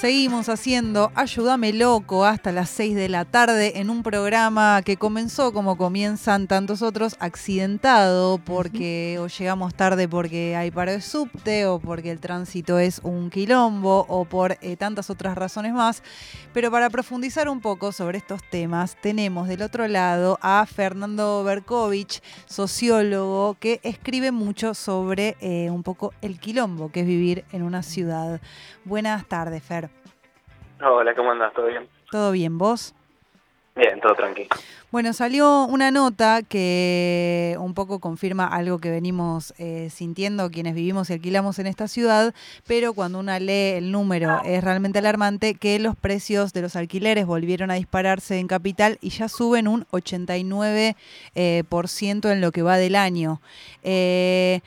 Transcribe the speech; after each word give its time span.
Seguimos 0.00 0.48
haciendo 0.48 1.12
Ayúdame 1.14 1.74
Loco 1.74 2.24
hasta 2.24 2.52
las 2.52 2.70
6 2.70 2.94
de 2.94 3.10
la 3.10 3.26
tarde 3.26 3.80
en 3.80 3.90
un 3.90 4.02
programa 4.02 4.80
que 4.82 4.96
comenzó 4.96 5.52
como 5.52 5.76
comienzan 5.76 6.46
tantos 6.46 6.80
otros, 6.80 7.16
accidentado 7.20 8.38
porque 8.38 9.18
o 9.20 9.26
llegamos 9.26 9.74
tarde 9.74 10.08
porque 10.08 10.56
hay 10.56 10.70
paro 10.70 10.92
de 10.92 11.02
subte 11.02 11.66
o 11.66 11.80
porque 11.80 12.10
el 12.10 12.18
tránsito 12.18 12.78
es 12.78 13.02
un 13.04 13.28
quilombo 13.28 14.06
o 14.08 14.24
por 14.24 14.56
eh, 14.62 14.74
tantas 14.78 15.10
otras 15.10 15.36
razones 15.36 15.74
más. 15.74 16.02
Pero 16.54 16.70
para 16.70 16.88
profundizar 16.88 17.50
un 17.50 17.60
poco 17.60 17.92
sobre 17.92 18.16
estos 18.16 18.40
temas, 18.48 18.96
tenemos 19.02 19.48
del 19.48 19.60
otro 19.60 19.86
lado 19.86 20.38
a 20.40 20.64
Fernando 20.64 21.44
Berkovich, 21.44 22.22
sociólogo, 22.46 23.58
que 23.60 23.80
escribe 23.82 24.32
mucho 24.32 24.72
sobre 24.72 25.36
eh, 25.40 25.68
un 25.70 25.82
poco 25.82 26.14
el 26.22 26.40
quilombo 26.40 26.90
que 26.90 27.00
es 27.00 27.06
vivir 27.06 27.44
en 27.52 27.64
una 27.64 27.82
ciudad. 27.82 28.40
Buenas 28.86 29.28
tardes, 29.28 29.62
Fer. 29.62 29.90
Hola, 30.82 31.14
¿cómo 31.14 31.30
andas? 31.30 31.52
¿Todo 31.52 31.66
bien? 31.66 31.86
¿Todo 32.10 32.32
bien? 32.32 32.56
¿Vos? 32.56 32.94
Bien, 33.76 34.00
todo 34.00 34.14
tranquilo. 34.14 34.48
Bueno, 34.90 35.12
salió 35.12 35.66
una 35.66 35.90
nota 35.90 36.40
que 36.42 37.54
un 37.60 37.74
poco 37.74 38.00
confirma 38.00 38.46
algo 38.46 38.78
que 38.78 38.90
venimos 38.90 39.54
eh, 39.58 39.88
sintiendo 39.90 40.50
quienes 40.50 40.74
vivimos 40.74 41.10
y 41.10 41.12
alquilamos 41.12 41.58
en 41.58 41.66
esta 41.66 41.86
ciudad, 41.86 42.34
pero 42.66 42.94
cuando 42.94 43.20
uno 43.20 43.38
lee 43.38 43.76
el 43.76 43.92
número 43.92 44.40
es 44.44 44.64
realmente 44.64 44.98
alarmante 44.98 45.54
que 45.54 45.78
los 45.78 45.96
precios 45.96 46.52
de 46.52 46.62
los 46.62 46.76
alquileres 46.76 47.26
volvieron 47.26 47.70
a 47.70 47.74
dispararse 47.74 48.38
en 48.38 48.48
capital 48.48 48.98
y 49.00 49.10
ya 49.10 49.28
suben 49.28 49.68
un 49.68 49.86
89% 49.92 50.96
eh, 51.34 51.62
por 51.68 51.88
ciento 51.88 52.30
en 52.30 52.40
lo 52.40 52.50
que 52.52 52.62
va 52.62 52.78
del 52.78 52.96
año. 52.96 53.40
Eh, 53.84 54.60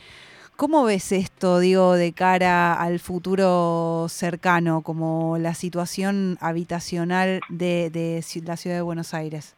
¿Cómo 0.55 0.85
ves 0.85 1.11
esto, 1.11 1.59
digo, 1.59 1.93
de 1.93 2.13
cara 2.13 2.75
al 2.75 2.99
futuro 2.99 4.05
cercano, 4.07 4.81
como 4.83 5.39
la 5.39 5.55
situación 5.55 6.37
habitacional 6.41 7.41
de, 7.49 8.21
la 8.45 8.55
ciudad 8.55 8.75
de 8.75 8.81
Buenos 8.83 9.15
Aires? 9.15 9.55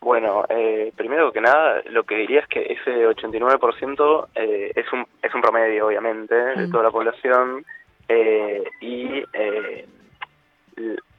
Bueno, 0.00 0.46
eh, 0.48 0.90
primero 0.96 1.32
que 1.32 1.42
nada, 1.42 1.82
lo 1.90 2.04
que 2.04 2.16
diría 2.16 2.40
es 2.40 2.48
que 2.48 2.62
ese 2.72 3.06
89% 3.06 4.28
eh, 4.34 4.72
es, 4.74 4.90
un, 4.92 5.06
es 5.22 5.34
un 5.34 5.42
promedio, 5.42 5.88
obviamente, 5.88 6.34
de 6.34 6.66
mm. 6.66 6.70
toda 6.70 6.84
la 6.84 6.90
población, 6.90 7.64
eh, 8.08 8.64
y 8.80 9.22
eh, 9.34 9.86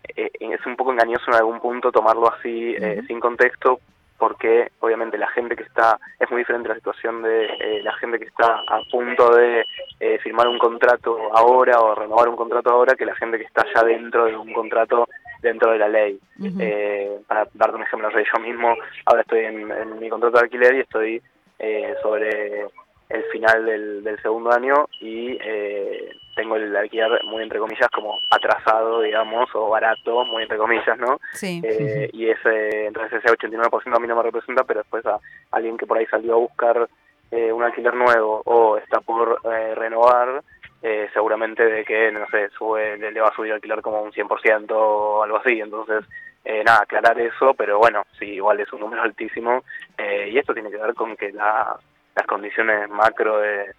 es 0.08 0.66
un 0.66 0.76
poco 0.76 0.92
engañoso 0.92 1.26
en 1.28 1.36
algún 1.36 1.60
punto 1.60 1.92
tomarlo 1.92 2.34
así, 2.34 2.76
sin 3.08 3.20
contexto, 3.20 3.80
porque 4.18 4.72
obviamente 4.80 5.18
la 5.18 5.28
gente 5.28 5.56
que 5.56 5.64
está, 5.64 6.00
es 6.20 6.30
muy 6.32 6.40
diferente 6.40 6.70
la 6.70 6.76
situación 6.76 7.22
de 7.22 7.46
eh, 7.46 7.82
la 7.84 7.94
gente 7.94 8.20
que 8.20 8.26
está 8.26 8.64
a 8.68 8.82
punto 8.92 9.36
de 9.36 9.66
eh, 10.00 10.20
firmar 10.20 10.48
un 10.48 10.58
contrato 10.58 11.18
ahora 11.34 11.80
o 11.80 11.96
renovar 11.96 12.30
un 12.30 12.36
contrato 12.36 12.70
ahora 12.70 12.96
que 12.96 13.06
la 13.06 13.16
gente 13.16 13.38
que 13.38 13.44
está 13.44 13.66
ya 13.74 13.84
dentro 13.84 14.26
de 14.26 14.36
un 14.36 14.54
contrato 14.54 15.08
dentro 15.42 15.72
de 15.72 15.80
la 15.80 15.88
ley. 15.88 16.20
eh, 16.60 17.20
para 17.28 17.48
darte 17.54 17.76
un 17.76 17.84
ejemplo, 17.84 18.10
yo 18.10 18.40
mismo 18.40 18.76
ahora 19.06 19.22
estoy 19.22 19.46
en, 19.46 20.00
mi 20.00 20.10
contrato 20.10 20.38
de 20.38 20.44
alquiler 20.44 20.76
y 20.76 20.80
estoy 20.80 21.22
eh, 21.60 21.96
sobre 22.02 22.66
el 23.10 23.24
final 23.26 23.66
del, 23.66 24.04
del 24.04 24.22
segundo 24.22 24.52
año 24.52 24.88
y 25.00 25.38
eh, 25.42 26.16
tengo 26.36 26.56
el 26.56 26.76
alquiler 26.76 27.24
muy 27.24 27.44
entre 27.44 27.60
comillas 27.60 27.90
como 27.90 28.20
atrasado, 28.30 29.02
digamos, 29.02 29.50
o 29.54 29.70
barato, 29.70 30.26
muy 30.26 30.44
entre 30.44 30.58
comillas, 30.58 30.98
¿no? 30.98 31.20
Sí. 31.34 31.62
Eh, 31.64 32.10
y 32.14 32.30
ese, 32.30 32.88
entonces 32.88 33.24
ese 33.24 33.34
89% 33.34 33.96
a 33.96 34.00
mí 34.00 34.08
no 34.08 34.16
me 34.16 34.24
representa, 34.24 34.64
pero 34.64 34.82
después 34.82 35.06
a 35.06 35.20
alguien 35.52 35.78
que 35.78 35.86
por 35.86 35.98
ahí 35.98 36.06
salió 36.08 36.34
a 36.34 36.38
buscar 36.38 36.90
eh, 37.32 37.52
un 37.52 37.64
alquiler 37.64 37.94
nuevo 37.94 38.42
o 38.46 38.78
está 38.78 39.00
por 39.02 39.40
eh, 39.46 39.76
renovar, 39.76 40.44
eh, 40.82 41.10
seguramente 41.14 41.64
de 41.64 41.86
que, 41.86 42.12
no 42.12 42.28
sé, 42.30 42.50
sube, 42.50 42.98
le, 42.98 43.22
va 43.22 43.30
a 43.30 43.36
subir 43.36 43.52
el 43.52 43.56
alquiler 43.56 43.82
como 43.82 44.02
un 44.02 44.12
100% 44.12 44.72
o 44.72 45.24
algo 45.24 45.38
así, 45.38 45.60
entonces... 45.60 46.06
Eh, 46.48 46.64
nada, 46.64 46.84
aclarar 46.84 47.20
eso, 47.20 47.56
pero 47.56 47.80
bueno, 47.80 48.04
sí, 48.20 48.26
igual 48.26 48.60
es 48.60 48.72
un 48.72 48.82
número 48.82 49.02
altísimo 49.02 49.64
eh, 49.98 50.30
y 50.32 50.38
esto 50.38 50.54
tiene 50.54 50.70
que 50.70 50.78
ver 50.78 50.94
con 50.94 51.18
que 51.18 51.32
la, 51.32 51.76
las 52.16 52.26
condiciones 52.26 52.90
macro 52.90 53.40
de, 53.40 53.74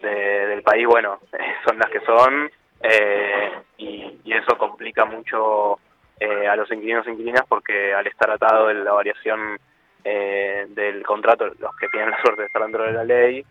del 0.00 0.62
país, 0.62 0.86
bueno, 0.86 1.18
son 1.66 1.78
las 1.78 1.90
que 1.90 2.00
son 2.00 2.50
eh, 2.82 3.52
y, 3.76 4.06
eso 4.32 4.56
complica 4.56 5.04
mucho 5.04 5.78
eh, 6.18 6.46
a 6.46 6.56
los 6.56 6.70
inquilinos 6.70 7.06
e 7.06 7.10
inquilinas 7.10 7.44
porque 7.48 7.92
al 7.92 8.06
estar 8.06 8.30
atado 8.30 8.70
en 8.70 8.84
la 8.84 8.92
variación 8.92 9.58
eh, 10.04 10.66
del 10.68 11.02
contrato, 11.02 11.46
los 11.46 11.76
que 11.76 11.88
tienen 11.88 12.10
la 12.10 12.16
suerte 12.22 12.42
de 12.42 12.46
estar 12.46 12.62
dentro 12.62 12.84
de 12.84 12.92
la 12.92 13.04
ley, 13.04 13.44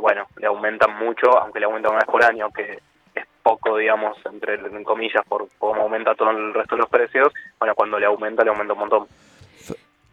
bueno, 0.00 0.26
le 0.36 0.46
aumentan 0.46 0.96
mucho, 0.96 1.38
aunque 1.38 1.60
le 1.60 1.66
aumentan 1.66 1.92
una 1.92 2.00
vez 2.00 2.08
por 2.08 2.24
año, 2.24 2.50
que 2.50 2.78
es 3.14 3.24
poco, 3.42 3.76
digamos, 3.76 4.16
entre 4.24 4.54
en 4.54 4.84
comillas, 4.84 5.24
por 5.28 5.48
cómo 5.58 5.82
aumenta 5.82 6.14
todo 6.14 6.30
el 6.30 6.54
resto 6.54 6.76
de 6.76 6.80
los 6.80 6.90
precios, 6.90 7.32
bueno, 7.58 7.74
cuando 7.74 7.98
le 7.98 8.06
aumenta, 8.06 8.42
le 8.42 8.50
aumenta 8.50 8.72
un 8.72 8.78
montón. 8.78 9.06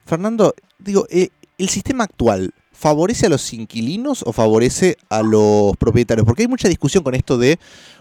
Fernando, 0.06 0.54
digo, 0.78 1.06
el 1.10 1.70
sistema 1.70 2.04
actual, 2.04 2.52
¿favorece 2.78 3.28
a 3.28 3.30
los 3.30 3.54
inquilinos 3.54 4.24
o 4.26 4.34
favorece 4.34 4.98
a 5.10 5.24
los 5.24 5.76
propietarios? 5.78 6.26
Porque 6.26 6.44
hay 6.44 6.48
mucha 6.48 6.68
discusión 6.68 7.04
con 7.04 7.16
esto 7.16 7.38
de, 7.38 7.58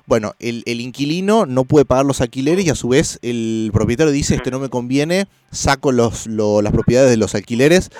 bueno, 0.06 0.34
el, 0.40 0.80
inquilino 0.80 1.46
no 1.46 1.64
puede 1.64 1.84
pagar 1.84 2.04
los 2.04 2.20
alquileres 2.20 2.66
y 2.66 2.70
a 2.70 2.74
su 2.74 2.88
vez 2.88 3.18
el 3.22 3.70
propietario 3.72 4.12
dice, 4.12 4.34
esto 4.34 4.50
no 4.50 4.58
me 4.58 4.68
conviene, 4.68 5.26
saco 5.50 5.92
los, 5.92 6.26
las 6.26 6.72
propiedades 6.72 7.10
de 7.10 7.16
los 7.16 7.34
alquileres 7.34 7.90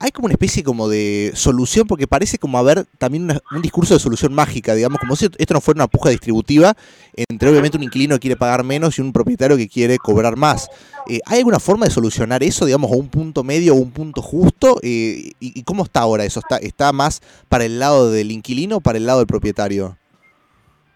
hay 0.00 0.10
como 0.10 0.26
una 0.26 0.34
especie 0.34 0.64
como 0.64 0.88
de 0.88 1.30
solución, 1.34 1.86
porque 1.86 2.08
parece 2.08 2.38
como 2.38 2.58
haber 2.58 2.84
también 2.98 3.28
un 3.52 3.62
discurso 3.62 3.94
de 3.94 4.00
solución 4.00 4.34
mágica, 4.34 4.74
digamos, 4.74 4.98
como 4.98 5.14
si 5.14 5.26
esto 5.26 5.54
no 5.54 5.60
fuera 5.60 5.78
una 5.78 5.86
puja 5.86 6.10
distributiva 6.10 6.74
entre 7.16 7.48
obviamente 7.48 7.76
un 7.76 7.84
inquilino 7.84 8.16
que 8.16 8.20
quiere 8.20 8.36
pagar 8.36 8.64
menos 8.64 8.98
y 8.98 9.02
un 9.02 9.12
propietario 9.12 9.56
que 9.56 9.68
quiere 9.68 9.98
cobrar 9.98 10.36
más. 10.36 10.68
Eh, 11.08 11.20
¿Hay 11.26 11.38
alguna 11.38 11.60
forma 11.60 11.84
de 11.84 11.92
solucionar 11.92 12.42
eso, 12.42 12.66
digamos, 12.66 12.90
a 12.90 12.96
un 12.96 13.08
punto 13.08 13.44
medio 13.44 13.74
o 13.74 13.76
un 13.76 13.92
punto 13.92 14.20
justo? 14.20 14.76
Eh, 14.82 15.30
y, 15.38 15.64
cómo 15.64 15.84
está 15.84 16.00
ahora 16.00 16.24
eso? 16.24 16.40
¿Está, 16.40 16.56
¿Está 16.56 16.92
más 16.92 17.20
para 17.48 17.64
el 17.64 17.78
lado 17.78 18.10
del 18.10 18.32
inquilino 18.32 18.76
o 18.76 18.80
para 18.80 18.98
el 18.98 19.06
lado 19.06 19.20
del 19.20 19.28
propietario? 19.28 19.96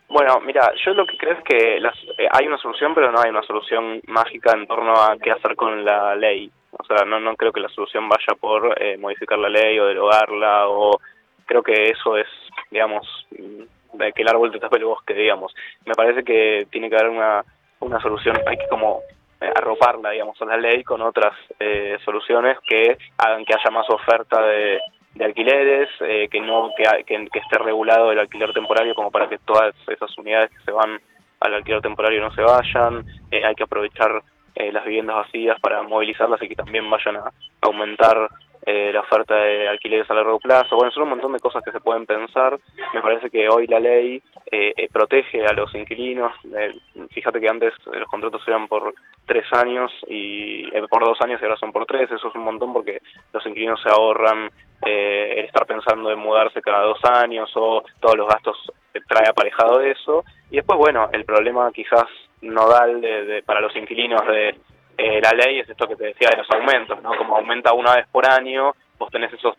Bueno, 0.08 0.40
mira, 0.40 0.72
yo 0.84 0.94
lo 0.94 1.06
que 1.06 1.16
creo 1.18 1.34
es 1.34 1.44
que 1.44 1.78
las, 1.80 1.94
eh, 2.16 2.26
hay 2.32 2.46
una 2.46 2.58
solución, 2.58 2.94
pero 2.94 3.12
no 3.12 3.20
hay 3.20 3.30
una 3.30 3.42
solución 3.42 4.00
mágica 4.06 4.52
en 4.52 4.66
torno 4.66 4.92
a 4.94 5.16
qué 5.22 5.30
hacer 5.30 5.54
con 5.54 5.84
la 5.84 6.16
ley. 6.16 6.50
O 6.78 6.84
sea, 6.84 7.04
no, 7.04 7.20
no 7.20 7.36
creo 7.36 7.52
que 7.52 7.60
la 7.60 7.68
solución 7.68 8.08
vaya 8.08 8.34
por 8.38 8.80
eh, 8.80 8.96
modificar 8.98 9.38
la 9.38 9.48
ley 9.48 9.78
o 9.78 9.86
derogarla, 9.86 10.68
o 10.68 10.98
creo 11.46 11.62
que 11.62 11.90
eso 11.90 12.16
es, 12.16 12.28
digamos, 12.70 13.06
de 13.30 14.12
que 14.12 14.22
el 14.22 14.28
árbol 14.28 14.52
te 14.52 14.60
tape 14.60 14.76
el 14.76 14.84
bosque, 14.84 15.14
digamos. 15.14 15.54
Me 15.84 15.94
parece 15.94 16.24
que 16.24 16.66
tiene 16.70 16.88
que 16.88 16.96
haber 16.96 17.10
una, 17.10 17.44
una 17.80 18.00
solución, 18.00 18.36
hay 18.46 18.56
que 18.56 18.68
como 18.68 19.00
eh, 19.40 19.50
arroparla, 19.54 20.10
digamos, 20.10 20.40
a 20.42 20.44
la 20.44 20.56
ley 20.56 20.82
con 20.84 21.00
otras 21.02 21.34
eh, 21.58 21.96
soluciones 22.04 22.58
que 22.68 22.98
hagan 23.18 23.44
que 23.44 23.54
haya 23.54 23.70
más 23.70 23.88
oferta 23.88 24.40
de, 24.42 24.80
alquileres, 25.20 25.88
eh, 26.00 26.28
que 26.30 26.40
no 26.40 26.70
que, 26.76 26.84
que, 27.04 27.26
que, 27.28 27.38
esté 27.40 27.58
regulado 27.58 28.12
el 28.12 28.20
alquiler 28.20 28.52
temporario 28.52 28.94
como 28.94 29.10
para 29.10 29.28
que 29.28 29.38
todas 29.38 29.74
esas 29.88 30.16
unidades 30.16 30.50
que 30.50 30.64
se 30.64 30.70
van 30.70 31.00
al 31.40 31.54
alquiler 31.54 31.80
temporario 31.80 32.20
no 32.20 32.32
se 32.32 32.42
vayan, 32.42 33.04
eh, 33.30 33.44
hay 33.44 33.54
que 33.54 33.64
aprovechar 33.64 34.22
eh, 34.58 34.72
las 34.72 34.84
viviendas 34.84 35.16
vacías 35.16 35.58
para 35.60 35.82
movilizarlas 35.82 36.42
y 36.42 36.48
que 36.48 36.56
también 36.56 36.88
vayan 36.90 37.16
a 37.16 37.32
aumentar 37.62 38.28
eh, 38.66 38.90
la 38.92 39.00
oferta 39.00 39.34
de 39.34 39.68
alquileres 39.68 40.10
a 40.10 40.14
largo 40.14 40.38
plazo. 40.38 40.76
Bueno, 40.76 40.90
son 40.90 41.04
un 41.04 41.08
montón 41.10 41.32
de 41.32 41.38
cosas 41.38 41.62
que 41.64 41.72
se 41.72 41.80
pueden 41.80 42.04
pensar. 42.04 42.58
Me 42.92 43.00
parece 43.00 43.30
que 43.30 43.48
hoy 43.48 43.66
la 43.66 43.80
ley 43.80 44.22
eh, 44.50 44.74
eh 44.76 44.88
protege 44.92 45.46
a 45.46 45.54
los 45.54 45.74
inquilinos. 45.74 46.32
Eh, 46.54 46.74
fíjate 47.10 47.40
que 47.40 47.48
antes 47.48 47.72
los 47.86 48.08
contratos 48.08 48.42
eran 48.46 48.68
por 48.68 48.92
tres 49.26 49.46
años 49.52 49.90
y 50.06 50.70
por 50.90 51.02
dos 51.02 51.18
años 51.22 51.40
y 51.40 51.44
ahora 51.44 51.56
son 51.56 51.72
por 51.72 51.86
tres. 51.86 52.10
Eso 52.10 52.28
es 52.28 52.34
un 52.34 52.44
montón 52.44 52.72
porque 52.72 53.00
los 53.32 53.46
inquilinos 53.46 53.80
se 53.80 53.88
ahorran 53.88 54.50
el 54.82 55.44
estar 55.44 55.64
pensando 55.66 56.10
en 56.10 56.18
mudarse 56.18 56.60
cada 56.60 56.82
dos 56.82 56.98
años 57.04 57.50
o 57.54 57.82
todos 58.00 58.16
los 58.16 58.28
gastos 58.28 58.70
trae 59.08 59.30
aparejado 59.30 59.80
eso. 59.80 60.24
Y 60.50 60.56
después, 60.56 60.78
bueno, 60.78 61.08
el 61.12 61.24
problema 61.24 61.70
quizás 61.72 62.06
nodal 62.42 63.00
de, 63.00 63.24
de, 63.24 63.42
para 63.42 63.60
los 63.60 63.74
inquilinos 63.76 64.26
de 64.26 64.56
eh, 64.96 65.20
la 65.22 65.30
ley 65.30 65.60
es 65.60 65.68
esto 65.68 65.86
que 65.86 65.96
te 65.96 66.06
decía 66.06 66.30
de 66.30 66.38
los 66.38 66.50
aumentos, 66.50 67.00
¿no? 67.02 67.16
Como 67.16 67.36
aumenta 67.36 67.72
una 67.72 67.94
vez 67.94 68.06
por 68.08 68.28
año, 68.28 68.72
vos 68.98 69.10
tenés 69.10 69.32
esos 69.32 69.56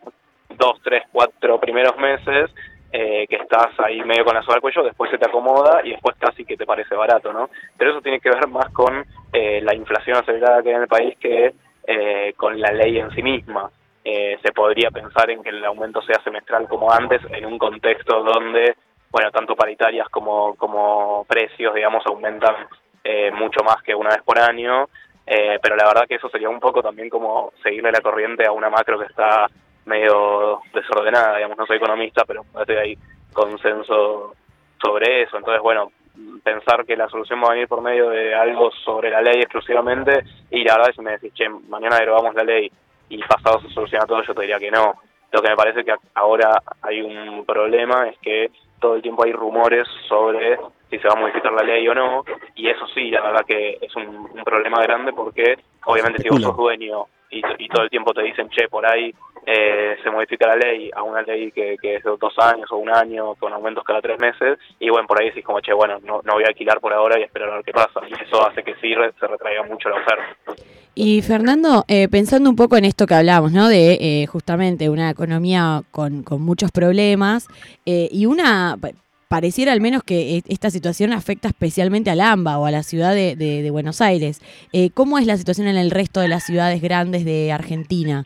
dos, 0.50 0.80
tres, 0.82 1.04
cuatro 1.10 1.58
primeros 1.58 1.96
meses 1.96 2.50
eh, 2.92 3.26
que 3.28 3.36
estás 3.36 3.68
ahí 3.78 4.02
medio 4.02 4.24
con 4.24 4.34
la 4.34 4.42
soga 4.42 4.56
al 4.56 4.60
cuello, 4.60 4.82
después 4.82 5.10
se 5.10 5.18
te 5.18 5.26
acomoda 5.26 5.80
y 5.84 5.90
después 5.90 6.16
casi 6.18 6.44
que 6.44 6.56
te 6.56 6.66
parece 6.66 6.94
barato, 6.94 7.32
¿no? 7.32 7.48
Pero 7.78 7.92
eso 7.92 8.02
tiene 8.02 8.20
que 8.20 8.30
ver 8.30 8.48
más 8.48 8.68
con 8.72 9.04
eh, 9.32 9.60
la 9.62 9.74
inflación 9.74 10.16
acelerada 10.18 10.62
que 10.62 10.70
hay 10.70 10.74
en 10.74 10.82
el 10.82 10.88
país 10.88 11.16
que 11.18 11.54
eh, 11.86 12.34
con 12.36 12.60
la 12.60 12.72
ley 12.72 12.98
en 12.98 13.10
sí 13.12 13.22
misma. 13.22 13.70
Eh, 14.04 14.38
se 14.42 14.52
podría 14.52 14.90
pensar 14.90 15.30
en 15.30 15.42
que 15.42 15.50
el 15.50 15.64
aumento 15.64 16.00
sea 16.02 16.22
semestral 16.24 16.66
como 16.68 16.90
antes, 16.90 17.20
en 17.30 17.44
un 17.46 17.58
contexto 17.58 18.22
donde 18.22 18.74
bueno, 19.10 19.30
tanto 19.30 19.56
paritarias 19.56 20.08
como, 20.08 20.54
como 20.54 21.24
precios, 21.26 21.74
digamos, 21.74 22.04
aumentan 22.06 22.54
eh, 23.02 23.30
mucho 23.32 23.64
más 23.64 23.82
que 23.82 23.94
una 23.94 24.10
vez 24.10 24.22
por 24.22 24.38
año, 24.38 24.88
eh, 25.26 25.58
pero 25.62 25.76
la 25.76 25.86
verdad 25.86 26.06
que 26.08 26.16
eso 26.16 26.28
sería 26.28 26.48
un 26.48 26.60
poco 26.60 26.82
también 26.82 27.08
como 27.08 27.52
seguirle 27.62 27.90
la 27.92 28.00
corriente 28.00 28.46
a 28.46 28.52
una 28.52 28.70
macro 28.70 28.98
que 28.98 29.06
está 29.06 29.46
medio 29.86 30.60
desordenada, 30.72 31.36
digamos, 31.36 31.58
no 31.58 31.66
soy 31.66 31.78
economista, 31.78 32.24
pero 32.24 32.44
parece 32.52 32.74
que 32.74 32.80
hay 32.80 32.98
consenso 33.32 34.34
sobre 34.80 35.22
eso, 35.22 35.36
entonces 35.36 35.62
bueno, 35.62 35.90
pensar 36.42 36.84
que 36.84 36.96
la 36.96 37.08
solución 37.08 37.40
va 37.42 37.48
a 37.48 37.52
venir 37.52 37.68
por 37.68 37.80
medio 37.80 38.10
de 38.10 38.34
algo 38.34 38.70
sobre 38.84 39.10
la 39.10 39.22
ley 39.22 39.40
exclusivamente 39.40 40.24
y 40.50 40.64
la 40.64 40.74
verdad 40.74 40.90
es 40.90 40.96
que 40.96 41.02
me 41.02 41.12
decís, 41.12 41.34
che, 41.34 41.48
mañana 41.48 41.98
derogamos 41.98 42.34
la 42.34 42.44
ley 42.44 42.70
y 43.08 43.18
pasado 43.22 43.60
se 43.60 43.70
soluciona 43.70 44.06
todo, 44.06 44.22
yo 44.22 44.34
te 44.34 44.42
diría 44.42 44.58
que 44.58 44.70
no. 44.70 44.94
Lo 45.32 45.42
que 45.42 45.48
me 45.48 45.56
parece 45.56 45.84
que 45.84 45.94
ahora 46.14 46.60
hay 46.82 47.02
un 47.02 47.44
problema 47.44 48.08
es 48.08 48.18
que 48.18 48.50
todo 48.80 48.96
el 48.96 49.02
tiempo 49.02 49.24
hay 49.24 49.32
rumores 49.32 49.84
sobre 50.08 50.58
si 50.90 50.98
se 50.98 51.06
va 51.06 51.14
a 51.14 51.20
modificar 51.20 51.52
la 51.52 51.62
ley 51.62 51.86
o 51.86 51.94
no, 51.94 52.24
y 52.56 52.68
eso 52.68 52.86
sí, 52.88 53.10
la 53.10 53.20
verdad 53.20 53.44
que 53.46 53.78
es 53.80 53.94
un, 53.94 54.28
problema 54.44 54.82
grande 54.82 55.12
porque 55.12 55.56
obviamente 55.84 56.22
si 56.22 56.28
vos 56.28 56.42
sos 56.42 56.56
dueño 56.56 57.04
y, 57.30 57.40
y, 57.58 57.68
todo 57.68 57.84
el 57.84 57.90
tiempo 57.90 58.12
te 58.12 58.22
dicen, 58.22 58.48
che, 58.48 58.68
por 58.68 58.84
ahí 58.84 59.14
eh, 59.46 59.96
se 60.02 60.10
modifica 60.10 60.48
la 60.48 60.56
ley 60.56 60.90
a 60.92 61.04
una 61.04 61.22
ley 61.22 61.52
que, 61.52 61.76
que, 61.80 61.96
es 61.96 62.02
de 62.02 62.16
dos 62.18 62.36
años 62.38 62.70
o 62.72 62.76
un 62.76 62.90
año 62.90 63.36
con 63.36 63.52
aumentos 63.52 63.84
cada 63.84 64.00
tres 64.00 64.18
meses 64.18 64.58
y 64.80 64.90
bueno, 64.90 65.06
por 65.06 65.20
ahí 65.20 65.28
decís 65.28 65.44
como, 65.44 65.60
che, 65.60 65.72
bueno, 65.72 65.98
no, 66.02 66.20
no 66.24 66.32
voy 66.32 66.42
a 66.42 66.48
alquilar 66.48 66.80
por 66.80 66.92
ahora 66.92 67.20
y 67.20 67.22
esperar 67.22 67.50
a 67.50 67.54
ver 67.56 67.64
qué 67.64 67.72
pasa. 67.72 68.00
Y 68.08 68.14
eso 68.14 68.44
hace 68.44 68.64
que 68.64 68.74
sí 68.76 68.92
se 69.18 69.26
retraiga 69.26 69.62
mucho 69.62 69.88
la 69.88 69.96
oferta. 69.96 70.36
Y 70.94 71.22
Fernando, 71.22 71.84
eh, 71.88 72.08
pensando 72.08 72.50
un 72.50 72.56
poco 72.56 72.76
en 72.76 72.84
esto 72.84 73.06
que 73.06 73.14
hablamos, 73.14 73.52
¿no? 73.52 73.68
De 73.68 73.98
eh, 74.00 74.26
justamente 74.26 74.90
una 74.90 75.10
economía 75.10 75.82
con, 75.90 76.24
muchos 76.40 76.72
problemas 76.72 77.46
y 77.84 78.26
una 78.26 78.76
pareciera 79.30 79.70
al 79.70 79.80
menos 79.80 80.02
que 80.02 80.38
e, 80.38 80.42
esta 80.48 80.70
situación 80.70 81.12
afecta 81.12 81.46
especialmente 81.46 82.10
al 82.10 82.20
AMBA 82.20 82.58
o 82.58 82.66
a 82.66 82.72
la 82.72 82.82
ciudad 82.82 83.14
de, 83.14 83.36
de, 83.36 83.70
Buenos 83.70 84.00
Aires. 84.00 84.42
Eh, 84.72 84.90
¿Cómo 84.92 85.18
es 85.18 85.26
la 85.26 85.36
situación 85.36 85.68
en 85.68 85.76
el 85.76 85.92
resto 85.92 86.18
de 86.18 86.26
las 86.26 86.42
ciudades 86.42 86.82
grandes 86.82 87.24
de 87.24 87.52
Argentina? 87.52 88.24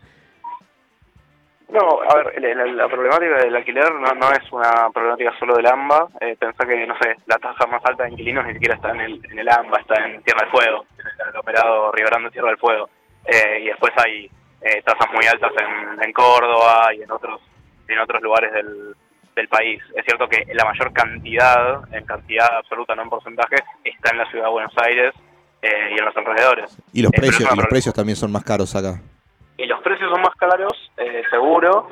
No, 1.68 2.00
a 2.08 2.14
ver, 2.16 2.56
la, 2.74 2.88
problemática 2.88 3.36
del 3.36 3.54
alquiler 3.54 3.92
no, 3.92 4.30
es 4.30 4.50
una 4.50 4.88
problemática 4.94 5.36
solo 5.38 5.56
del 5.56 5.66
AMBA. 5.66 6.08
Eh, 6.22 6.36
pensá 6.38 6.64
que, 6.66 6.86
no 6.86 6.94
sé, 6.98 7.16
la 7.26 7.36
tasa 7.36 7.66
más 7.66 7.84
alta 7.84 8.04
de 8.04 8.12
inquilinos 8.12 8.46
ni 8.46 8.54
siquiera 8.54 8.76
está 8.76 8.92
en 8.92 9.00
el, 9.00 9.20
en 9.30 9.38
el 9.38 9.48
AMBA, 9.48 9.80
está 9.80 10.06
en 10.06 10.22
Tierra 10.22 10.40
del 10.40 10.50
Fuego, 10.52 10.86
el 11.18 11.36
operado 11.36 11.92
Río 11.92 12.06
Grande 12.06 12.30
Tierra 12.30 12.48
del 12.48 12.58
Fuego. 12.58 12.88
Eh, 13.26 13.60
y 13.62 13.66
después 13.66 13.92
hay 13.96 14.30
eh, 14.60 14.82
tasas 14.82 15.12
muy 15.12 15.26
altas 15.26 15.52
en, 15.58 16.02
en 16.02 16.12
Córdoba 16.12 16.92
y 16.94 17.02
en 17.02 17.10
otros 17.10 17.40
en 17.86 17.98
otros 17.98 18.22
lugares 18.22 18.52
del, 18.52 18.94
del 19.34 19.48
país. 19.48 19.82
Es 19.94 20.04
cierto 20.04 20.28
que 20.28 20.44
la 20.54 20.64
mayor 20.64 20.92
cantidad, 20.92 21.82
en 21.92 22.04
cantidad 22.04 22.48
absoluta, 22.56 22.94
no 22.94 23.02
en 23.02 23.10
porcentaje, 23.10 23.56
está 23.84 24.10
en 24.12 24.18
la 24.18 24.30
ciudad 24.30 24.46
de 24.46 24.50
Buenos 24.50 24.72
Aires 24.78 25.14
eh, 25.62 25.90
y 25.94 25.98
en 25.98 26.04
los 26.04 26.16
alrededores. 26.16 26.78
Y 26.92 27.02
los, 27.02 27.12
eh, 27.12 27.16
precios, 27.16 27.52
y 27.52 27.56
los 27.56 27.66
precios 27.66 27.94
también 27.94 28.16
son 28.16 28.32
más 28.32 28.44
caros 28.44 28.74
acá. 28.74 29.00
Y 29.56 29.66
los 29.66 29.80
precios 29.82 30.10
son 30.10 30.20
más 30.20 30.34
caros, 30.36 30.72
eh, 30.96 31.22
seguro, 31.30 31.88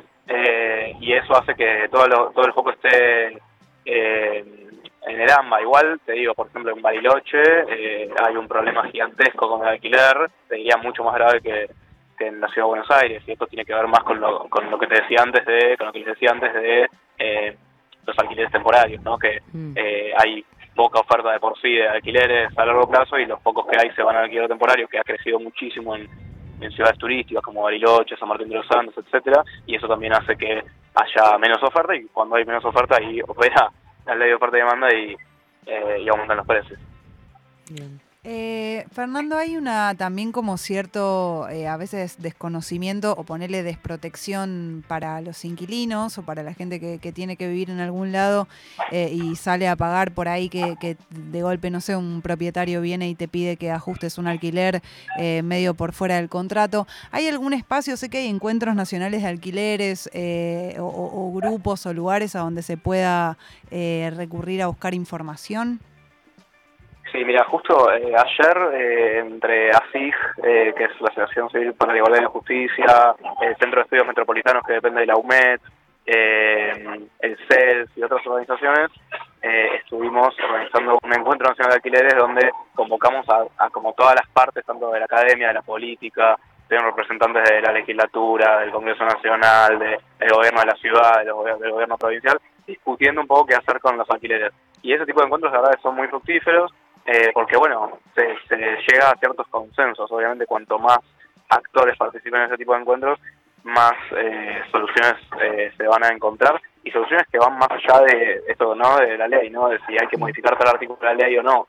y 1.00 1.12
eso 1.12 1.36
hace 1.36 1.54
que 1.54 1.88
todo, 1.90 2.06
todo 2.30 2.46
el 2.46 2.52
foco 2.52 2.70
esté 2.70 3.38
en 5.06 5.20
el 5.20 5.30
AMBA. 5.30 5.62
Igual, 5.62 6.00
te 6.04 6.12
digo, 6.12 6.34
por 6.34 6.48
ejemplo, 6.48 6.72
en 6.72 6.82
Bariloche 6.82 7.42
hay 8.24 8.36
un 8.36 8.48
problema 8.48 8.88
gigantesco 8.88 9.48
con 9.48 9.62
el 9.62 9.68
alquiler, 9.68 10.30
te 10.48 10.56
diría 10.56 10.76
mucho 10.76 11.04
más 11.04 11.14
grave 11.14 11.40
que, 11.40 11.70
en 12.20 12.40
la 12.40 12.46
ciudad 12.48 12.66
de 12.66 12.70
Buenos 12.70 12.90
Aires 12.90 13.22
y 13.26 13.32
esto 13.32 13.48
tiene 13.48 13.64
que 13.64 13.74
ver 13.74 13.88
más 13.88 14.04
con 14.04 14.20
lo, 14.20 14.48
con 14.48 14.70
lo 14.70 14.78
que 14.78 14.86
te 14.86 15.02
decía 15.02 15.18
antes 15.24 15.44
de 15.44 15.76
con 15.76 15.88
lo 15.88 15.92
que 15.92 15.98
les 15.98 16.08
decía 16.08 16.30
antes 16.30 16.54
de 16.54 16.88
eh, 17.18 17.56
los 18.06 18.18
alquileres 18.18 18.52
temporarios, 18.52 19.02
¿no? 19.02 19.18
Que 19.18 19.40
mm. 19.52 19.72
eh, 19.76 20.12
hay 20.16 20.44
poca 20.74 21.00
oferta 21.00 21.32
de 21.32 21.40
por 21.40 21.58
sí 21.60 21.74
de 21.74 21.88
alquileres 21.88 22.56
a 22.56 22.64
largo 22.64 22.88
plazo 22.88 23.18
y 23.18 23.26
los 23.26 23.40
pocos 23.40 23.66
que 23.66 23.76
hay 23.78 23.90
se 23.94 24.02
van 24.02 24.16
al 24.16 24.24
alquiler 24.24 24.48
temporario, 24.48 24.88
que 24.88 24.98
ha 24.98 25.04
crecido 25.04 25.38
muchísimo 25.38 25.96
en, 25.96 26.08
ciudades 26.70 26.96
turísticas 26.96 27.42
como 27.42 27.62
Bariloche, 27.62 28.16
San 28.16 28.28
Martín 28.28 28.48
de 28.48 28.54
los 28.54 28.70
Andes, 28.70 28.96
etcétera, 28.96 29.42
y 29.66 29.74
eso 29.74 29.88
también 29.88 30.12
hace 30.12 30.36
que 30.36 30.62
haya 30.94 31.36
menos 31.36 31.60
oferta 31.60 31.92
y 31.96 32.04
cuando 32.04 32.36
hay 32.36 32.44
menos 32.44 32.64
oferta 32.64 32.98
ahí 33.00 33.20
opera 33.26 33.68
la 34.06 34.14
ley 34.14 34.28
de 34.28 34.34
oferta 34.34 34.56
y 34.56 34.60
demanda 34.60 34.94
y, 34.94 35.16
eh, 35.66 36.06
aumentan 36.10 36.36
los 36.38 36.46
precios. 36.46 36.78
Eh, 38.24 38.86
Fernando, 38.92 39.36
hay 39.36 39.56
una 39.56 39.96
también 39.96 40.30
como 40.30 40.56
cierto, 40.56 41.48
eh, 41.48 41.66
a 41.66 41.76
veces 41.76 42.14
desconocimiento 42.18 43.16
o 43.18 43.24
ponerle 43.24 43.64
desprotección 43.64 44.84
para 44.86 45.20
los 45.20 45.44
inquilinos 45.44 46.18
o 46.18 46.22
para 46.22 46.44
la 46.44 46.54
gente 46.54 46.78
que, 46.78 47.12
tiene 47.12 47.36
que 47.36 47.48
vivir 47.48 47.68
en 47.68 47.80
algún 47.80 48.12
lado 48.12 48.46
eh, 48.92 49.10
y 49.12 49.34
sale 49.34 49.66
a 49.66 49.74
pagar 49.74 50.14
por 50.14 50.28
ahí 50.28 50.48
que, 50.48 50.96
de 51.10 51.42
golpe, 51.42 51.70
no 51.70 51.80
sé, 51.80 51.96
un 51.96 52.22
propietario 52.22 52.80
viene 52.80 53.08
y 53.08 53.16
te 53.16 53.26
pide 53.26 53.56
que 53.56 53.72
ajustes 53.72 54.18
un 54.18 54.28
alquiler 54.28 54.82
medio 55.42 55.74
por 55.74 55.92
fuera 55.92 56.14
del 56.14 56.28
contrato. 56.28 56.86
¿Hay 57.10 57.26
algún 57.26 57.54
espacio? 57.54 57.96
Sé 57.96 58.08
que 58.08 58.18
hay 58.18 58.28
encuentros 58.28 58.76
nacionales 58.76 59.22
de 59.22 59.28
alquileres 59.28 60.08
o, 60.78 60.84
o, 60.84 61.32
grupos 61.32 61.86
o 61.86 61.92
lugares 61.92 62.36
a 62.36 62.38
donde 62.38 62.62
se 62.62 62.76
pueda 62.76 63.36
recurrir 63.68 64.62
a 64.62 64.68
buscar 64.68 64.94
información. 64.94 65.80
Sí, 67.12 67.22
mira, 67.26 67.44
justo 67.44 67.92
eh, 67.92 68.10
ayer 68.16 68.58
eh, 68.72 69.18
entre 69.18 69.70
ASIG, 69.70 70.14
eh, 70.42 70.72
que 70.74 70.84
es 70.84 71.00
la 71.02 71.08
Asociación 71.08 71.50
Civil 71.50 71.74
para 71.74 71.92
la 71.92 71.98
Igualdad 71.98 72.20
y 72.20 72.22
la 72.22 72.28
Justicia, 72.30 73.14
el 73.42 73.54
Centro 73.56 73.80
de 73.80 73.82
Estudios 73.82 74.06
Metropolitanos 74.06 74.62
que 74.66 74.72
depende 74.72 75.00
de 75.00 75.06
la 75.06 75.16
UMED, 75.16 75.60
el 76.06 77.38
CES 77.48 77.90
y 77.96 78.02
otras 78.02 78.26
organizaciones, 78.26 78.90
estuvimos 79.42 80.34
organizando 80.42 80.98
un 81.00 81.12
encuentro 81.12 81.48
nacional 81.48 81.72
de 81.72 81.76
alquileres 81.76 82.16
donde 82.16 82.50
convocamos 82.74 83.26
a, 83.28 83.68
como 83.70 83.92
todas 83.92 84.16
las 84.16 84.28
partes, 84.30 84.64
tanto 84.64 84.90
de 84.90 84.98
la 84.98 85.04
academia, 85.04 85.48
de 85.48 85.54
la 85.54 85.62
política, 85.62 86.36
tenemos 86.66 86.90
representantes 86.90 87.44
de 87.48 87.60
la 87.60 87.72
legislatura, 87.72 88.60
del 88.60 88.72
Congreso 88.72 89.04
Nacional, 89.04 89.78
del 89.78 90.30
gobierno 90.30 90.60
de 90.60 90.66
la 90.66 90.76
ciudad, 90.76 91.18
del, 91.18 91.60
del 91.60 91.70
gobierno 91.70 91.98
provincial, 91.98 92.40
discutiendo 92.66 93.20
un 93.20 93.26
poco 93.26 93.46
qué 93.46 93.54
hacer 93.54 93.78
con 93.80 93.96
los 93.96 94.10
alquileres. 94.10 94.52
Y 94.82 94.92
ese 94.94 95.06
tipo 95.06 95.20
de 95.20 95.26
encuentros, 95.26 95.52
la 95.52 95.60
verdad, 95.60 95.78
son 95.82 95.94
muy 95.94 96.08
fructíferos 96.08 96.72
eh, 97.04 97.30
porque 97.34 97.56
bueno, 97.56 97.98
se, 98.14 98.26
llega 98.56 99.10
a 99.10 99.18
ciertos 99.18 99.46
consensos. 99.48 100.10
Obviamente, 100.10 100.46
cuanto 100.46 100.78
más 100.78 100.98
actores 101.48 101.96
participen 101.96 102.40
en 102.40 102.46
ese 102.46 102.56
tipo 102.56 102.74
de 102.74 102.80
encuentros, 102.80 103.18
más 103.64 103.94
eh, 104.16 104.62
soluciones 104.70 105.14
eh, 105.40 105.72
se 105.76 105.86
van 105.86 106.04
a 106.04 106.08
encontrar 106.08 106.60
y 106.84 106.90
soluciones 106.90 107.26
que 107.30 107.38
van 107.38 107.58
más 107.58 107.70
allá 107.70 108.00
de 108.04 108.42
esto, 108.48 108.74
¿no? 108.74 108.96
De 108.96 109.16
la 109.16 109.28
ley, 109.28 109.50
¿no? 109.50 109.68
De 109.68 109.78
si 109.86 109.92
hay 109.92 110.08
que 110.08 110.18
modificar 110.18 110.56
tal 110.58 110.74
artículo 110.74 110.98
de 111.00 111.06
la 111.06 111.14
ley 111.14 111.36
o 111.38 111.42
no. 111.42 111.66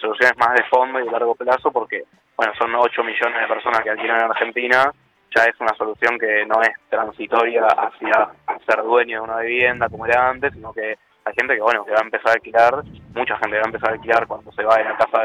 soluciones 0.00 0.36
más 0.38 0.54
de 0.54 0.64
fondo 0.64 1.00
y 1.00 1.04
de 1.04 1.10
largo 1.10 1.34
plazo, 1.34 1.72
porque 1.72 2.04
bueno, 2.36 2.52
son 2.56 2.72
8 2.74 3.02
millones 3.02 3.40
de 3.40 3.48
personas 3.48 3.80
que 3.82 3.90
alquilan 3.90 4.20
en 4.20 4.30
Argentina. 4.30 4.92
Ya 5.34 5.44
es 5.44 5.60
una 5.60 5.74
solución 5.74 6.18
que 6.18 6.46
no 6.46 6.62
es 6.62 6.70
transitoria 6.88 7.66
hacia 7.66 8.30
ser 8.64 8.82
dueño 8.82 9.18
de 9.18 9.24
una 9.24 9.40
vivienda 9.40 9.88
como 9.88 10.06
era 10.06 10.30
antes, 10.30 10.52
sino 10.54 10.72
que 10.72 10.98
gente 11.34 11.54
que 11.54 11.60
bueno 11.60 11.84
que 11.84 11.92
va 11.92 11.98
a 11.98 12.04
empezar 12.04 12.30
a 12.30 12.34
alquilar, 12.34 12.82
mucha 13.14 13.36
gente 13.38 13.56
va 13.56 13.62
a 13.62 13.68
empezar 13.68 13.90
a 13.90 13.92
alquilar 13.94 14.26
cuando 14.26 14.52
se 14.52 14.62
va 14.62 14.76
de 14.76 14.84
la 14.84 14.96
casa 14.96 15.22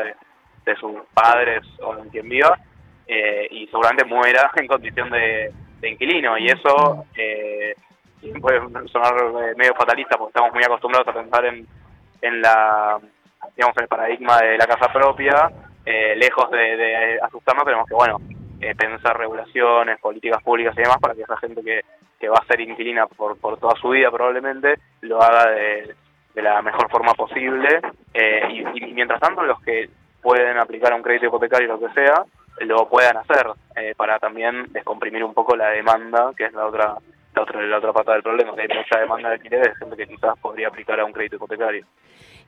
de, 0.66 0.76
sus 0.78 0.96
padres 1.14 1.62
o 1.82 1.98
en 1.98 2.10
quien 2.10 2.30
viva 2.30 2.58
eh, 3.06 3.48
y 3.52 3.68
seguramente 3.68 4.06
muera 4.06 4.50
en 4.56 4.68
condición 4.68 5.10
de, 5.10 5.52
inquilino 5.84 6.38
y 6.38 6.48
eso 6.48 7.06
eh, 7.18 7.76
puede 8.40 8.62
sonar 8.88 9.14
eh, 9.18 9.54
medio 9.58 9.76
fatalista 9.76 10.18
porque 10.18 10.30
estamos 10.30 10.54
muy 10.54 10.64
acostumbrados 10.64 11.08
a 11.10 11.14
pensar 11.14 11.46
en, 11.46 11.68
en 12.22 12.42
la 12.42 12.98
digamos 13.58 13.76
el 13.78 13.88
paradigma 13.90 14.38
de 14.38 14.58
la 14.58 14.66
casa 14.66 14.92
propia 14.94 15.52
lejos 15.86 16.50
de, 16.52 16.78
de 16.78 17.20
asustarnos 17.22 17.66
tenemos 17.66 17.86
que 17.86 17.96
bueno 17.96 18.22
pensar 18.78 19.18
regulaciones 19.18 20.00
políticas 20.00 20.42
públicas 20.42 20.74
y 20.78 20.84
demás 20.84 20.98
para 21.02 21.14
que 21.14 21.24
esa 21.24 21.36
gente 21.36 21.62
que 21.62 21.82
que 22.20 22.30
va 22.30 22.38
a 22.42 22.46
ser 22.46 22.62
inquilina 22.62 23.08
por, 23.08 23.38
por 23.38 23.58
toda 23.58 23.76
su 23.76 23.90
vida 23.90 24.10
probablemente, 24.12 24.80
lo 25.02 25.22
haga 25.22 25.52
de, 25.52 25.96
la 26.36 26.62
mejor 26.62 26.90
forma 26.90 27.14
posible. 27.14 27.82
Eh, 28.14 28.64
y, 28.76 28.94
mientras 28.94 29.20
tanto, 29.20 29.44
los 29.44 29.62
que 29.62 29.90
pueden 30.22 30.58
aplicar 30.58 30.94
un 30.94 31.02
crédito 31.02 31.28
hipotecario, 31.28 31.68
lo 31.68 31.80
que 31.80 31.94
sea, 31.94 32.24
lo 32.62 32.88
puedan 32.88 33.18
hacer 33.18 33.48
eh, 33.76 33.94
para 33.96 34.20
también 34.20 34.72
descomprimir 34.72 35.24
un 35.24 35.34
poco 35.34 35.56
la 35.56 35.70
demanda, 35.70 36.32
que 36.38 36.46
es 36.46 36.54
la 36.54 36.68
otra 36.68 36.96
la 37.36 37.42
otra, 37.42 37.62
la 37.62 37.78
otra 37.78 37.94
pata 37.94 38.14
del 38.14 38.24
problema, 38.24 38.54
que 38.56 38.62
hay 38.62 38.68
mucha 38.68 39.00
demanda 39.00 39.30
de 39.30 39.36
alquiler 39.36 39.62
de 39.62 39.76
gente 39.76 39.98
que 39.98 40.08
quizás 40.08 40.38
podría 40.40 40.68
aplicar 40.68 41.00
a 41.00 41.06
un 41.06 41.12
crédito 41.12 41.38
hipotecario. 41.38 41.86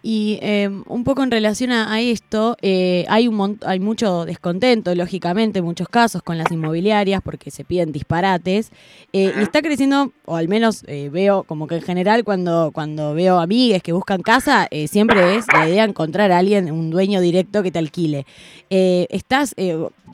Y 0.08 0.38
eh, 0.44 0.70
un 0.86 1.04
poco 1.04 1.24
en 1.24 1.32
relación 1.32 1.72
a, 1.72 2.00
esto, 2.00 2.58
eh, 2.62 3.08
hay, 3.10 3.28
un 3.28 3.58
hay 3.66 3.80
mucho 3.80 4.26
descontento, 4.26 4.94
lógicamente, 4.94 5.58
en 5.58 5.66
muchos 5.66 5.90
casos 5.90 6.22
con 6.22 6.38
las 6.38 6.52
inmobiliarias 6.52 7.24
porque 7.24 7.50
se 7.50 7.66
piden 7.66 7.92
disparates. 7.92 8.70
Eh, 9.14 9.34
y 9.36 9.42
está 9.42 9.64
creciendo, 9.64 10.12
o 10.26 10.36
al 10.36 10.48
menos 10.48 10.84
veo 10.84 11.42
como 11.42 11.66
que 11.66 11.78
en 11.78 11.82
general 11.82 12.24
cuando, 12.24 12.70
cuando 12.72 13.16
veo 13.16 13.40
amigues 13.40 13.82
que 13.82 13.94
buscan 13.94 14.22
casa, 14.22 14.70
siempre 14.86 15.38
es 15.38 15.48
la 15.52 15.68
idea 15.68 15.86
encontrar 15.86 16.32
a 16.32 16.38
alguien, 16.38 16.72
un 16.72 16.92
dueño 16.92 17.20
directo 17.20 17.64
que 17.64 17.72
te 17.72 17.80
alquile. 17.80 18.28
¿Estás, 18.70 19.56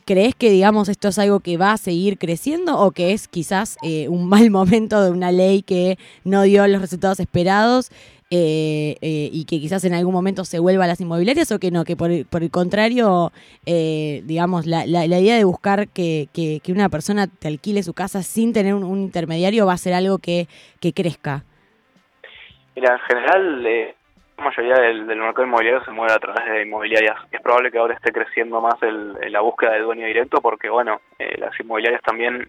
crees 0.06 0.36
que 0.36 0.50
digamos 0.50 0.88
esto 0.88 1.10
es 1.10 1.20
algo 1.20 1.42
que 1.42 1.58
va 1.58 1.74
a 1.74 1.78
seguir 1.78 2.18
creciendo 2.18 2.80
o 2.80 2.92
que 2.92 3.12
es 3.12 3.28
quizás 3.28 3.76
un 4.08 4.30
mal 4.30 4.50
momento 4.52 5.04
de 5.04 5.12
una 5.12 5.34
ley 5.34 5.64
que 5.64 5.98
no 6.24 6.44
dio 6.44 6.66
los 6.68 6.80
resultados 6.80 7.20
esperados? 7.20 7.92
Eh, 8.34 8.96
eh, 9.02 9.30
y 9.30 9.44
que 9.44 9.60
quizás 9.60 9.84
en 9.84 9.94
algún 9.94 10.14
momento 10.14 10.46
se 10.46 10.58
vuelva 10.58 10.86
a 10.86 10.88
las 10.88 11.02
inmobiliarias 11.02 11.52
o 11.52 11.60
que 11.60 11.70
no, 11.70 11.84
que 11.84 11.98
por, 11.98 12.10
por 12.30 12.44
el 12.44 12.50
contrario, 12.50 13.34
eh, 13.66 14.22
digamos, 14.24 14.66
la, 14.66 14.86
la, 14.86 15.06
idea 15.06 15.36
de 15.36 15.44
buscar 15.44 15.90
que, 15.90 16.30
que, 16.34 16.62
una 16.72 16.88
persona 16.88 17.28
te 17.28 17.50
alquile 17.50 17.84
su 17.84 17.94
casa 17.94 18.24
sin 18.24 18.54
tener 18.54 18.74
un, 18.74 19.02
intermediario 19.02 19.66
va 19.66 19.74
a 19.74 19.78
ser 19.78 19.94
algo 19.94 20.18
que, 20.18 20.48
que 20.80 20.94
crezca. 20.94 21.44
Mira, 22.74 22.94
en 22.94 23.00
general, 23.00 23.64
La 23.64 24.44
mayoría 24.46 24.76
del, 24.76 25.08
del 25.08 25.20
mercado 25.20 25.46
inmobiliario 25.46 25.84
se 25.84 25.92
mueve 25.92 26.14
a 26.14 26.20
través 26.20 26.46
de 26.46 26.62
inmobiliarias. 26.62 27.18
Es 27.34 27.42
probable 27.42 27.70
que 27.70 27.80
ahora 27.80 27.96
esté 27.96 28.14
creciendo 28.14 28.62
más 28.62 28.82
el, 28.82 29.14
la 29.30 29.42
búsqueda 29.42 29.74
del 29.74 29.84
dueño 29.84 30.08
directo 30.08 30.40
porque, 30.40 30.70
bueno, 30.70 31.02
eh, 31.20 31.36
las 31.38 31.60
inmobiliarias 31.60 32.02
también 32.02 32.48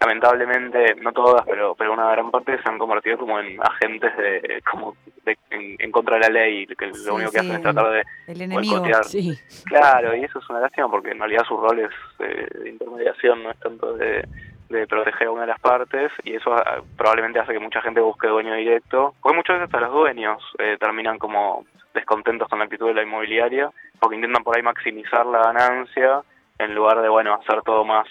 lamentablemente 0.00 0.94
no 0.96 1.12
todas 1.12 1.44
pero 1.46 1.74
pero 1.74 1.92
una 1.92 2.10
gran 2.10 2.30
parte 2.30 2.60
se 2.62 2.68
han 2.68 2.78
convertido 2.78 3.18
como 3.18 3.38
en 3.40 3.58
agentes 3.62 4.16
de 4.16 4.62
como 4.70 4.96
de, 5.24 5.36
en, 5.50 5.90
contra 5.90 6.16
de 6.16 6.22
la 6.22 6.28
ley 6.28 6.66
que 6.66 6.86
lo 6.86 7.14
único 7.14 7.30
que 7.30 7.38
hacen 7.38 7.52
es 7.52 7.62
tratar 7.62 7.90
de 7.90 8.04
el 8.26 8.42
enemigo 8.42 8.84
sí. 9.02 9.38
claro 9.64 10.14
y 10.14 10.24
eso 10.24 10.38
es 10.38 10.50
una 10.50 10.60
lástima 10.60 10.90
porque 10.90 11.10
en 11.10 11.18
realidad 11.18 11.44
su 11.46 11.56
rol 11.56 11.78
es 11.78 11.90
eh, 12.18 12.48
de 12.62 12.70
intermediación 12.70 13.42
no 13.42 13.50
es 13.50 13.58
tanto 13.60 13.94
de, 13.94 14.26
de 14.68 14.86
proteger 14.86 15.28
a 15.28 15.30
una 15.30 15.42
de 15.42 15.48
las 15.48 15.60
partes 15.60 16.12
y 16.24 16.34
eso 16.34 16.52
ah, 16.52 16.82
probablemente 16.96 17.38
hace 17.38 17.52
que 17.52 17.60
mucha 17.60 17.80
gente 17.80 18.00
busque 18.00 18.28
dueño 18.28 18.54
directo 18.54 19.14
porque 19.22 19.36
muchas 19.36 19.56
veces 19.56 19.74
hasta 19.74 19.86
los 19.86 19.92
dueños 19.92 20.42
eh, 20.58 20.76
terminan 20.78 21.18
como 21.18 21.64
descontentos 21.94 22.48
con 22.48 22.58
la 22.58 22.64
actitud 22.64 22.88
de 22.88 22.94
la 22.94 23.02
inmobiliaria 23.02 23.70
porque 24.00 24.16
intentan 24.16 24.42
por 24.42 24.56
ahí 24.56 24.62
maximizar 24.62 25.24
la 25.26 25.38
ganancia 25.38 26.22
en 26.58 26.74
lugar 26.74 27.00
de 27.00 27.08
bueno 27.08 27.34
hacer 27.34 27.62
todo 27.62 27.84
más 27.84 28.06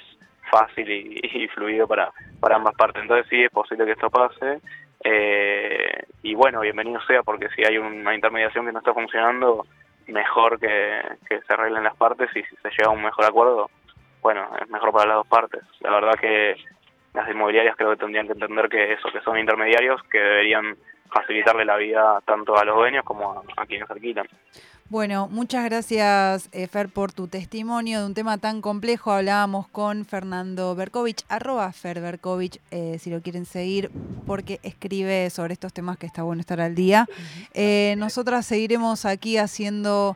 fácil 0.50 0.90
y, 0.90 1.48
fluido 1.50 1.88
para, 1.88 2.12
para 2.40 2.56
ambas 2.56 2.76
partes. 2.76 3.02
Entonces 3.02 3.28
sí 3.30 3.44
es 3.44 3.52
posible 3.52 3.86
que 3.86 3.92
esto 3.92 4.10
pase. 4.10 4.60
Eh, 5.04 6.04
y 6.22 6.34
bueno, 6.36 6.62
bienvenido 6.62 7.02
sea, 7.02 7.24
porque 7.24 7.50
si 7.56 7.64
hay 7.64 7.78
una 7.78 8.16
intermediación 8.16 8.66
que 8.66 8.72
no 8.72 8.80
está 8.80 8.94
funcionando, 8.94 9.66
mejor 10.08 10.60
que, 10.60 11.02
que 11.28 11.42
se 11.42 11.54
arreglen 11.54 11.84
las 11.84 11.96
partes 11.96 12.30
y 12.36 12.44
si 12.44 12.56
se 12.58 12.70
llega 12.70 12.88
a 12.88 12.92
un 12.92 13.04
mejor 13.04 13.26
acuerdo, 13.26 13.70
bueno, 14.22 14.48
es 14.62 14.70
mejor 14.70 14.92
para 14.92 15.08
las 15.08 15.16
dos 15.18 15.28
partes. 15.28 15.62
La 15.82 15.92
verdad 15.92 16.14
que 16.20 16.56
las 17.14 17.30
inmobiliarias 17.30 17.76
creo 17.76 17.92
que 17.92 17.98
tendrían 17.98 18.28
que 18.28 18.34
entender 18.34 18.70
que 18.70 18.94
eso, 18.94 19.10
que 19.12 19.22
son 19.22 19.38
intermediarios, 19.38 20.02
que 20.04 20.20
deberían 20.20 20.76
facilitarle 21.14 21.66
la 21.66 21.78
vida 21.78 22.22
tanto 22.26 22.58
a 22.58 22.66
los 22.66 22.76
dueños 22.76 23.04
como 23.06 23.32
a, 23.32 23.44
a 23.58 23.66
quienes 23.66 23.90
alquilan. 23.90 24.28
Bueno, 24.90 25.28
muchas 25.28 25.66
gracias, 25.66 26.50
eh, 26.52 26.68
Fer, 26.68 26.88
por 26.88 27.12
tu 27.12 27.28
testimonio 27.28 28.02
de 28.02 28.06
un 28.06 28.14
tema 28.14 28.38
tan 28.38 28.62
complejo. 28.62 29.12
Hablábamos 29.12 29.68
con 29.68 30.06
Fernando 30.06 30.76
Berkovich, 30.76 31.24
arroba 31.30 31.72
Fer 31.72 32.00
Berkovich, 32.00 32.60
eh, 32.70 33.00
si 33.00 33.10
lo 33.10 33.22
quieren 33.22 33.46
seguir, 33.46 33.90
porque 34.28 34.60
escribe 34.62 35.32
sobre 35.32 35.54
estos 35.54 35.74
temas 35.74 35.98
que 35.98 36.06
está 36.06 36.22
bueno 36.22 36.42
estar 36.42 36.62
al 36.62 36.76
día. 36.76 37.08
Eh, 37.56 37.96
nosotras 37.98 38.46
seguiremos 38.46 39.06
aquí 39.06 39.38
haciendo 39.38 40.16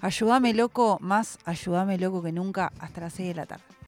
Ayúdame 0.00 0.54
Loco, 0.54 0.98
más 1.00 1.38
Ayúdame 1.44 1.98
Loco 1.98 2.22
que 2.22 2.30
nunca, 2.30 2.70
hasta 2.78 3.00
las 3.00 3.14
6 3.14 3.28
de 3.28 3.34
la 3.34 3.46
tarde. 3.46 3.71